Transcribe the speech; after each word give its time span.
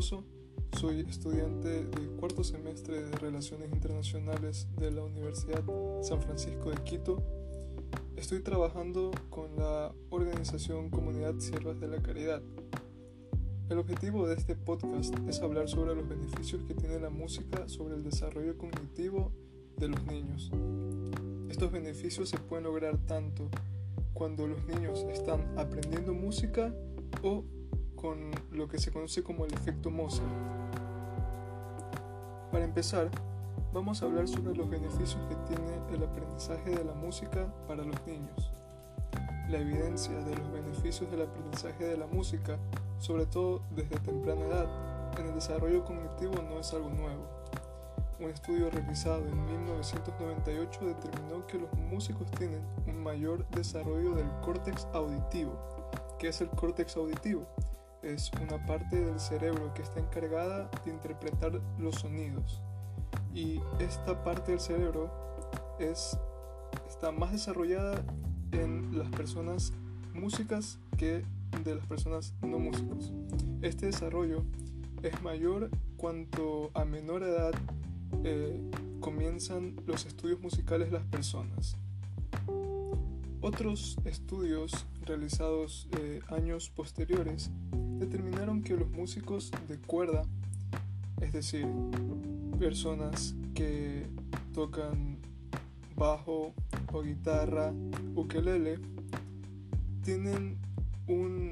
Soy 0.00 1.06
estudiante 1.08 1.84
de 1.84 2.06
cuarto 2.18 2.42
semestre 2.42 3.00
de 3.00 3.16
Relaciones 3.16 3.72
Internacionales 3.72 4.66
de 4.76 4.90
la 4.90 5.04
Universidad 5.04 5.62
San 6.02 6.20
Francisco 6.20 6.70
de 6.70 6.82
Quito. 6.82 7.22
Estoy 8.16 8.40
trabajando 8.40 9.12
con 9.30 9.54
la 9.56 9.94
organización 10.10 10.90
Comunidad 10.90 11.38
Siervas 11.38 11.78
de 11.78 11.86
la 11.86 12.02
Caridad. 12.02 12.42
El 13.68 13.78
objetivo 13.78 14.26
de 14.26 14.34
este 14.34 14.56
podcast 14.56 15.14
es 15.28 15.40
hablar 15.40 15.68
sobre 15.68 15.94
los 15.94 16.08
beneficios 16.08 16.64
que 16.64 16.74
tiene 16.74 16.98
la 16.98 17.10
música 17.10 17.68
sobre 17.68 17.94
el 17.94 18.02
desarrollo 18.02 18.58
cognitivo 18.58 19.30
de 19.76 19.88
los 19.90 20.04
niños. 20.06 20.50
Estos 21.48 21.70
beneficios 21.70 22.30
se 22.30 22.38
pueden 22.38 22.64
lograr 22.64 22.98
tanto 23.06 23.48
cuando 24.12 24.48
los 24.48 24.66
niños 24.66 25.06
están 25.08 25.56
aprendiendo 25.56 26.14
música 26.14 26.74
o 27.22 27.44
con 28.04 28.32
lo 28.50 28.68
que 28.68 28.76
se 28.76 28.92
conoce 28.92 29.22
como 29.22 29.46
el 29.46 29.54
efecto 29.54 29.90
Mozart. 29.90 30.28
Para 32.52 32.62
empezar, 32.62 33.10
vamos 33.72 34.02
a 34.02 34.04
hablar 34.04 34.28
sobre 34.28 34.54
los 34.54 34.68
beneficios 34.68 35.16
que 35.26 35.34
tiene 35.46 35.72
el 35.90 36.02
aprendizaje 36.04 36.68
de 36.68 36.84
la 36.84 36.92
música 36.92 37.50
para 37.66 37.82
los 37.82 37.96
niños. 38.06 38.52
La 39.48 39.56
evidencia 39.56 40.12
de 40.12 40.36
los 40.36 40.52
beneficios 40.52 41.10
del 41.10 41.22
aprendizaje 41.22 41.82
de 41.82 41.96
la 41.96 42.06
música, 42.06 42.58
sobre 42.98 43.24
todo 43.24 43.62
desde 43.74 43.98
temprana 44.00 44.44
edad, 44.48 45.18
en 45.18 45.28
el 45.28 45.34
desarrollo 45.36 45.82
cognitivo 45.86 46.34
no 46.42 46.60
es 46.60 46.74
algo 46.74 46.90
nuevo. 46.90 47.26
Un 48.20 48.28
estudio 48.28 48.68
realizado 48.68 49.26
en 49.26 49.46
1998 49.46 50.80
determinó 50.84 51.46
que 51.46 51.58
los 51.58 51.72
músicos 51.72 52.30
tienen 52.32 52.60
un 52.86 53.02
mayor 53.02 53.48
desarrollo 53.48 54.14
del 54.14 54.28
córtex 54.42 54.88
auditivo. 54.92 55.58
¿Qué 56.18 56.28
es 56.28 56.42
el 56.42 56.50
córtex 56.50 56.98
auditivo? 56.98 57.46
Es 58.04 58.30
una 58.40 58.64
parte 58.66 59.00
del 59.00 59.18
cerebro 59.18 59.72
que 59.74 59.82
está 59.82 59.98
encargada 59.98 60.70
de 60.84 60.90
interpretar 60.90 61.60
los 61.78 61.96
sonidos. 61.96 62.60
Y 63.34 63.60
esta 63.80 64.22
parte 64.22 64.52
del 64.52 64.60
cerebro 64.60 65.10
es, 65.78 66.18
está 66.86 67.10
más 67.10 67.32
desarrollada 67.32 68.04
en 68.52 68.96
las 68.98 69.08
personas 69.08 69.72
músicas 70.12 70.78
que 70.96 71.24
de 71.64 71.74
las 71.74 71.86
personas 71.86 72.34
no 72.42 72.58
músicos. 72.58 73.12
Este 73.62 73.86
desarrollo 73.86 74.44
es 75.02 75.20
mayor 75.22 75.70
cuanto 75.96 76.70
a 76.74 76.84
menor 76.84 77.22
edad 77.22 77.52
eh, 78.22 78.60
comienzan 79.00 79.76
los 79.86 80.06
estudios 80.06 80.40
musicales 80.40 80.92
las 80.92 81.04
personas. 81.04 81.76
Otros 83.40 83.98
estudios 84.04 84.86
realizados 85.04 85.88
eh, 85.98 86.20
años 86.30 86.70
posteriores 86.70 87.50
determinaron 88.04 88.62
que 88.62 88.76
los 88.76 88.90
músicos 88.90 89.50
de 89.68 89.78
cuerda, 89.78 90.22
es 91.20 91.32
decir, 91.32 91.66
personas 92.58 93.34
que 93.54 94.06
tocan 94.52 95.18
bajo 95.96 96.52
o 96.92 97.02
guitarra, 97.02 97.72
ukelele, 98.14 98.78
tienen 100.02 100.58
un 101.08 101.50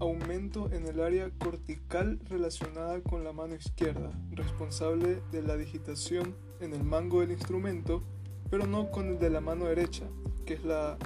aumento 0.00 0.70
en 0.72 0.86
el 0.86 1.00
área 1.00 1.30
cortical 1.38 2.18
relacionada 2.28 3.00
con 3.02 3.22
la 3.22 3.32
mano 3.32 3.54
izquierda, 3.54 4.10
responsable 4.30 5.22
de 5.30 5.42
la 5.42 5.56
digitación 5.56 6.34
en 6.60 6.72
el 6.72 6.82
mango 6.82 7.20
del 7.20 7.30
instrumento, 7.30 8.02
pero 8.50 8.66
no 8.66 8.90
con 8.90 9.08
el 9.08 9.18
de 9.18 9.30
la 9.30 9.40
mano 9.40 9.66
derecha, 9.66 10.06
que 10.46 10.54
es 10.54 10.64
la 10.64 10.98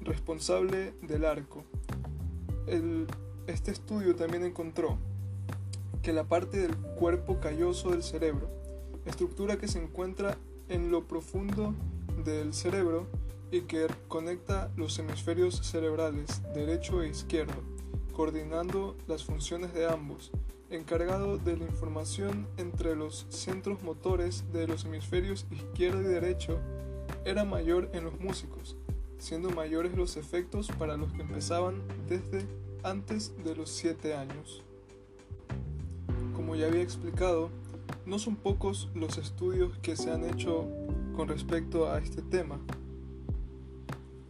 responsable 0.00 0.94
del 1.02 1.24
arco. 1.24 1.64
Este 3.50 3.70
estudio 3.70 4.14
también 4.14 4.44
encontró 4.44 4.98
que 6.02 6.12
la 6.12 6.24
parte 6.24 6.58
del 6.58 6.76
cuerpo 6.76 7.40
calloso 7.40 7.90
del 7.90 8.02
cerebro, 8.02 8.48
estructura 9.04 9.58
que 9.58 9.68
se 9.68 9.82
encuentra 9.82 10.38
en 10.68 10.90
lo 10.90 11.06
profundo 11.06 11.74
del 12.24 12.54
cerebro 12.54 13.06
y 13.50 13.62
que 13.62 13.86
conecta 14.08 14.70
los 14.76 14.98
hemisferios 14.98 15.66
cerebrales 15.66 16.42
derecho 16.54 17.02
e 17.02 17.08
izquierdo, 17.08 17.60
coordinando 18.14 18.96
las 19.08 19.24
funciones 19.24 19.74
de 19.74 19.86
ambos, 19.86 20.30
encargado 20.70 21.36
de 21.36 21.56
la 21.56 21.64
información 21.64 22.46
entre 22.56 22.94
los 22.94 23.26
centros 23.28 23.82
motores 23.82 24.44
de 24.52 24.68
los 24.68 24.84
hemisferios 24.84 25.46
izquierdo 25.50 26.00
y 26.02 26.04
derecho, 26.04 26.58
era 27.24 27.44
mayor 27.44 27.90
en 27.92 28.04
los 28.04 28.18
músicos, 28.20 28.76
siendo 29.18 29.50
mayores 29.50 29.96
los 29.96 30.16
efectos 30.16 30.68
para 30.78 30.96
los 30.96 31.12
que 31.12 31.22
empezaban 31.22 31.82
desde 32.08 32.46
antes 32.82 33.32
de 33.44 33.54
los 33.54 33.70
7 33.70 34.14
años. 34.14 34.62
Como 36.34 36.54
ya 36.54 36.66
había 36.66 36.82
explicado, 36.82 37.50
no 38.06 38.18
son 38.18 38.36
pocos 38.36 38.88
los 38.94 39.18
estudios 39.18 39.76
que 39.78 39.96
se 39.96 40.10
han 40.10 40.24
hecho 40.24 40.66
con 41.14 41.28
respecto 41.28 41.90
a 41.90 41.98
este 41.98 42.22
tema. 42.22 42.58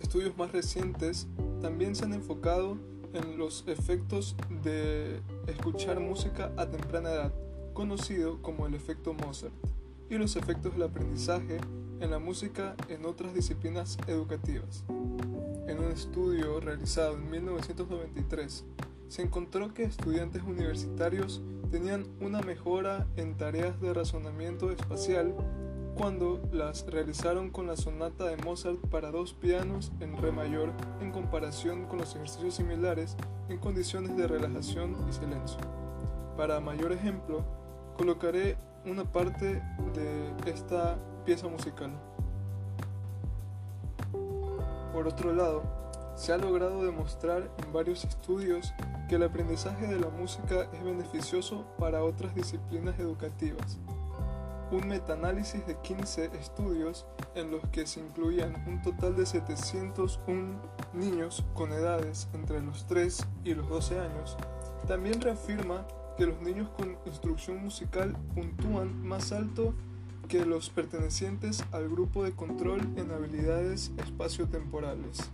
Estudios 0.01 0.37
más 0.37 0.53
recientes 0.53 1.29
también 1.61 1.95
se 1.95 2.05
han 2.05 2.13
enfocado 2.13 2.77
en 3.13 3.39
los 3.39 3.65
efectos 3.67 4.37
de 4.63 5.21
escuchar 5.47 6.01
música 6.01 6.53
a 6.57 6.67
temprana 6.67 7.11
edad, 7.11 7.35
conocido 7.75 8.41
como 8.43 8.67
el 8.67 8.75
efecto 8.75 9.15
Mozart, 9.15 9.55
y 10.09 10.17
los 10.17 10.37
efectos 10.37 10.73
del 10.73 10.83
aprendizaje 10.85 11.59
en 12.01 12.11
la 12.11 12.19
música 12.19 12.75
en 12.89 13.05
otras 13.07 13.33
disciplinas 13.35 13.99
educativas 14.09 14.85
en 15.71 15.79
un 15.79 15.93
estudio 15.93 16.59
realizado 16.59 17.15
en 17.15 17.31
1993, 17.31 18.65
se 19.09 19.23
encontró 19.23 19.73
que 19.73 19.85
estudiantes 19.85 20.43
universitarios 20.43 21.43
tenían 21.71 22.07
una 22.21 22.41
mejora 22.41 23.07
en 23.17 23.37
tareas 23.37 23.81
de 23.81 23.95
razonamiento 23.95 24.71
espacial 24.73 25.33
cuando 25.97 26.41
las 26.53 26.87
realizaron 26.87 27.51
con 27.51 27.67
la 27.67 27.77
sonata 27.77 28.25
de 28.25 28.37
Mozart 28.39 28.79
para 28.89 29.11
dos 29.11 29.33
pianos 29.35 29.93
en 30.01 30.17
re 30.17 30.33
mayor 30.33 30.73
en 31.01 31.13
comparación 31.13 31.87
con 31.87 31.99
los 31.99 32.15
ejercicios 32.17 32.55
similares 32.55 33.17
en 33.49 33.59
condiciones 33.59 34.17
de 34.17 34.27
relajación 34.27 34.97
y 35.09 35.13
silencio. 35.13 35.59
Para 36.37 36.59
mayor 36.61 36.93
ejemplo, 36.93 37.45
colocaré 37.97 38.57
una 38.87 39.05
parte 39.05 39.63
de 39.95 40.51
esta 40.51 40.99
pieza 41.25 41.49
musical. 41.49 41.91
Por 45.01 45.09
otro 45.09 45.33
lado, 45.33 45.63
se 46.15 46.31
ha 46.31 46.37
logrado 46.37 46.85
demostrar 46.85 47.51
en 47.65 47.73
varios 47.73 48.05
estudios 48.05 48.75
que 49.09 49.15
el 49.15 49.23
aprendizaje 49.23 49.87
de 49.87 49.99
la 49.99 50.11
música 50.11 50.69
es 50.75 50.85
beneficioso 50.85 51.65
para 51.79 52.05
otras 52.05 52.35
disciplinas 52.35 52.99
educativas. 52.99 53.79
Un 54.71 54.89
metaanálisis 54.89 55.67
de 55.67 55.79
15 55.79 56.33
estudios 56.39 57.07
en 57.35 57.51
los 57.51 57.67
que 57.71 57.87
se 57.87 58.01
incluían 58.01 58.63
un 58.69 58.83
total 58.83 59.17
de 59.17 59.25
701 59.25 60.61
niños 60.93 61.47
con 61.55 61.73
edades 61.73 62.29
entre 62.35 62.61
los 62.61 62.87
3 62.87 63.27
y 63.45 63.55
los 63.55 63.71
12 63.71 64.01
años, 64.01 64.37
también 64.87 65.19
reafirma 65.23 65.87
que 66.19 66.27
los 66.27 66.39
niños 66.43 66.69
con 66.77 66.99
instrucción 67.07 67.65
musical 67.65 68.15
puntúan 68.35 69.03
más 69.03 69.33
alto 69.33 69.73
que 70.31 70.47
los 70.47 70.71
pertenecientes 70.71 71.65
al 71.73 71.89
grupo 71.89 72.23
de 72.23 72.31
control 72.31 72.81
en 72.97 73.11
habilidades 73.11 73.91
espaciotemporales. 73.99 75.29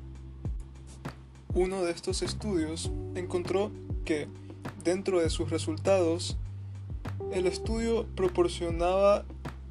Uno 1.55 1.83
de 1.83 1.93
estos 1.93 2.23
estudios 2.23 2.91
encontró 3.15 3.71
que, 4.07 4.27
dentro 4.83 5.21
de 5.21 5.29
sus 5.29 5.51
resultados, 5.51 6.39
el 7.31 7.47
estudio 7.47 8.07
proporcionaba 8.17 9.27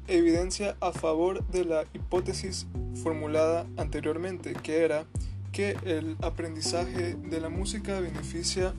evidencia 0.06 0.76
a 0.80 0.92
favor 0.92 1.44
de 1.48 1.64
la 1.64 1.86
hipótesis 1.92 2.68
formulada 3.02 3.66
anteriormente, 3.76 4.52
que 4.52 4.84
era 4.84 5.06
que 5.50 5.76
el 5.84 6.16
aprendizaje 6.22 7.14
de 7.14 7.40
la 7.40 7.48
música 7.48 7.98
beneficia 7.98 8.74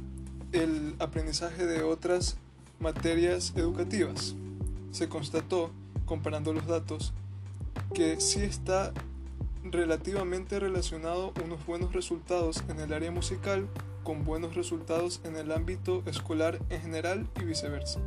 el 0.54 0.95
aprendizaje 1.00 1.66
de 1.66 1.83
otras 1.83 2.38
materias 2.80 3.51
educativas. 3.57 4.33
Se 4.92 5.10
constató 5.10 5.71
comparando 6.07 6.54
los 6.54 6.65
datos, 6.65 7.13
que 7.94 8.19
sí 8.19 8.39
está 8.39 8.94
relativamente 9.63 10.59
relacionado 10.59 11.33
unos 11.44 11.63
buenos 11.65 11.94
resultados 11.94 12.63
en 12.69 12.80
el 12.80 12.94
área 12.94 13.12
musical 13.12 13.68
con 14.04 14.24
buenos 14.24 14.56
resultados 14.56 15.19
en 15.25 15.36
el 15.36 15.51
ámbito 15.51 16.01
escolar 16.06 16.59
en 16.69 16.81
general 16.81 17.27
y 17.39 17.44
viceversa. 17.44 18.00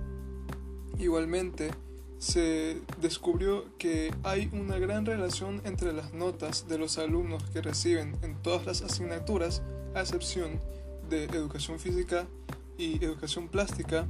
Igualmente, 0.99 1.71
se 2.19 2.81
descubrió 3.01 3.65
que 3.79 4.13
hay 4.23 4.51
una 4.53 4.79
gran 4.79 5.07
relación 5.07 5.61
entre 5.65 5.93
las 5.93 6.13
notas 6.13 6.69
de 6.69 6.79
los 6.79 6.99
alumnos 6.99 7.43
que 7.51 7.63
reciben 7.63 8.17
en 8.23 8.35
todas 8.43 8.67
las 8.67 8.83
asignaturas, 8.83 9.63
a 9.95 10.01
excepción 10.01 10.59
de 11.09 11.25
educación 11.25 11.79
física 11.79 12.27
y 12.79 13.05
educación 13.05 13.49
plástica, 13.49 14.07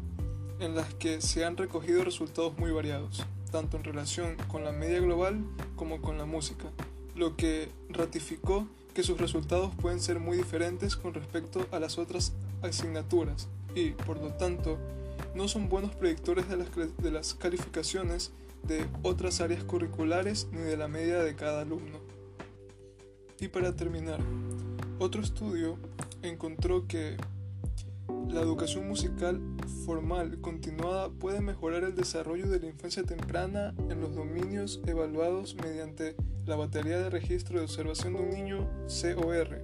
en 0.61 0.75
las 0.75 0.93
que 0.95 1.21
se 1.21 1.45
han 1.45 1.57
recogido 1.57 2.05
resultados 2.05 2.57
muy 2.59 2.71
variados 2.71 3.25
tanto 3.51 3.77
en 3.77 3.85
relación 3.85 4.37
con 4.49 4.65
la 4.65 4.73
media 4.73 5.01
global 5.01 5.45
como 5.77 6.01
con 6.01 6.19
la 6.19 6.25
música, 6.25 6.67
lo 7.15 7.37
que 7.37 7.69
ratificó 7.89 8.67
que 8.95 9.03
sus 9.03 9.19
resultados 9.19 9.73
pueden 9.81 10.01
ser 10.01 10.21
muy 10.21 10.37
diferentes 10.37 10.97
con 10.97 11.15
respecto 11.15 11.67
a 11.71 11.79
las 11.79 11.99
otras 11.99 12.33
asignaturas 12.63 13.49
y, 13.75 13.91
por 13.91 14.19
lo 14.19 14.33
tanto, 14.35 14.79
no 15.35 15.49
son 15.49 15.69
buenos 15.69 15.95
predictores 15.95 16.47
de 16.49 17.11
las, 17.11 17.35
calificaciones 17.35 18.33
de 18.67 18.87
otras 19.03 19.41
áreas 19.41 19.65
curriculares 19.65 20.49
ni 20.53 20.61
de 20.61 20.77
la 20.77 20.89
media 20.89 21.19
de 21.19 21.35
cada 21.37 21.63
alumno. 21.63 21.99
Y 23.39 23.49
para 23.49 23.75
terminar, 23.75 24.21
otro 24.99 25.23
estudio 25.23 25.79
encontró 26.23 26.87
que 26.87 27.17
la 28.29 28.41
educación 28.41 28.87
musical 28.87 29.41
formal 29.85 30.41
continuada 30.41 31.11
puede 31.11 31.41
mejorar 31.41 31.85
el 31.85 31.95
desarrollo 31.95 32.49
de 32.49 32.61
la 32.61 32.67
infancia 32.67 33.03
temprana 33.03 33.75
en 33.89 34.01
los 34.01 34.15
dominios 34.15 34.81
evaluados 34.87 35.57
mediante 35.57 36.17
la 36.47 36.57
batería 36.57 36.99
de 36.99 37.11
registro 37.11 37.59
de 37.59 37.65
observación 37.65 38.15
de 38.15 38.21
un 38.21 38.31
niño 38.31 38.71
COR. 38.87 39.63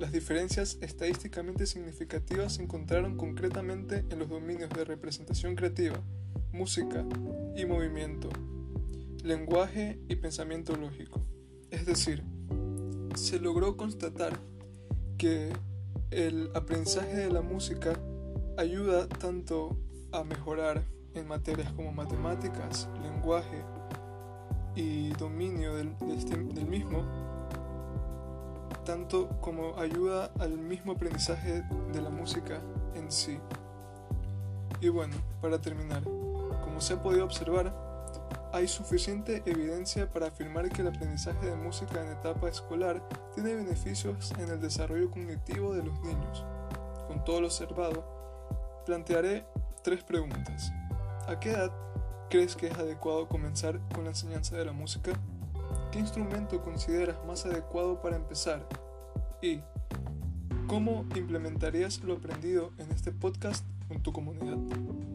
Las 0.00 0.12
diferencias 0.12 0.78
estadísticamente 0.80 1.66
significativas 1.66 2.54
se 2.54 2.62
encontraron 2.62 3.16
concretamente 3.16 4.04
en 4.10 4.18
los 4.18 4.28
dominios 4.28 4.70
de 4.70 4.84
representación 4.84 5.54
creativa, 5.54 6.00
música 6.52 7.04
y 7.56 7.64
movimiento, 7.66 8.28
lenguaje 9.22 10.00
y 10.08 10.16
pensamiento 10.16 10.76
lógico. 10.76 11.24
Es 11.70 11.86
decir, 11.86 12.24
se 13.14 13.38
logró 13.38 13.76
constatar 13.76 14.38
que 15.18 15.52
el 16.10 16.50
aprendizaje 16.54 17.16
de 17.16 17.30
la 17.30 17.42
música 17.42 17.98
ayuda 18.56 19.08
tanto 19.08 19.76
a 20.12 20.24
mejorar 20.24 20.82
en 21.14 21.28
materias 21.28 21.72
como 21.72 21.92
matemáticas, 21.92 22.88
lenguaje 23.02 23.62
y 24.74 25.10
dominio 25.10 25.74
del, 25.74 25.94
este, 26.16 26.36
del, 26.36 26.66
mismo, 26.66 27.04
tanto 28.84 29.28
como 29.40 29.78
ayuda 29.78 30.32
al 30.38 30.56
mismo 30.58 30.92
aprendizaje 30.92 31.62
de 31.92 32.02
la 32.02 32.10
música 32.10 32.60
en 32.94 33.10
sí. 33.10 33.38
Y 34.80 34.88
bueno, 34.88 35.16
para 35.40 35.60
terminar, 35.60 36.02
como 36.02 36.80
se 36.80 36.94
ha 36.94 37.02
podido 37.02 37.24
observar, 37.24 37.72
hay 38.52 38.68
suficiente 38.68 39.42
evidencia 39.46 40.10
para 40.10 40.26
afirmar 40.26 40.68
que 40.68 40.82
el 40.82 40.88
aprendizaje 40.88 41.46
de 41.46 41.56
música 41.56 42.02
en 42.02 42.12
etapa 42.12 42.48
escolar 42.48 43.02
tiene 43.34 43.54
beneficios 43.54 44.32
en 44.38 44.50
el 44.50 44.60
desarrollo 44.60 45.10
cognitivo 45.10 45.72
de 45.74 45.82
los 45.82 45.98
niños. 46.00 46.44
Con 47.08 47.24
todo 47.24 47.40
lo 47.40 47.46
observado, 47.46 48.21
plantearé 48.84 49.44
tres 49.82 50.02
preguntas. 50.02 50.72
¿A 51.28 51.38
qué 51.38 51.50
edad 51.50 51.72
crees 52.30 52.56
que 52.56 52.68
es 52.68 52.74
adecuado 52.78 53.28
comenzar 53.28 53.80
con 53.94 54.04
la 54.04 54.10
enseñanza 54.10 54.56
de 54.56 54.64
la 54.64 54.72
música? 54.72 55.12
¿Qué 55.90 55.98
instrumento 55.98 56.62
consideras 56.62 57.16
más 57.26 57.44
adecuado 57.46 58.00
para 58.00 58.16
empezar? 58.16 58.66
Y 59.40 59.60
¿cómo 60.66 61.04
implementarías 61.14 62.00
lo 62.00 62.14
aprendido 62.14 62.72
en 62.78 62.90
este 62.92 63.12
podcast 63.12 63.64
con 63.88 64.02
tu 64.02 64.12
comunidad? 64.12 64.56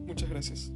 Muchas 0.06 0.28
gracias. 0.28 0.72